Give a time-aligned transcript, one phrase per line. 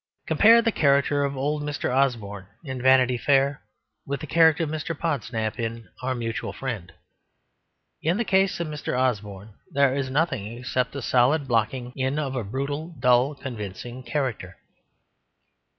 [0.25, 1.95] Compare the character of old Mr.
[1.95, 3.61] Osborne in Vanity Fair
[4.03, 4.97] with the character of Mr.
[4.97, 6.91] Podsnap in Our Mutual Friend.
[8.01, 8.97] In the case of Mr.
[8.99, 14.57] Osborne there is nothing except the solid blocking in of a brutal dull convincing character.